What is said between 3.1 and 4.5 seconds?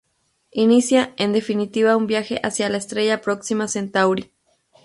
Próxima Centauri.